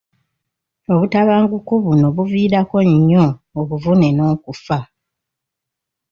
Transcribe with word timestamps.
Obutabanguko 0.93 1.73
buno 1.83 2.07
buviirako 2.15 2.77
nnyo 2.91 3.25
obuvune 3.59 4.07
n'okufa. 4.13 4.79